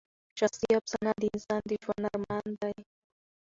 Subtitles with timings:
[0.39, 2.75] شخصي افسانه د انسان د ژوند ارمان دی.